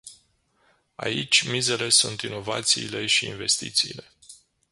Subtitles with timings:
[0.95, 4.09] Aici, mizele sunt inovațiile și investițiile.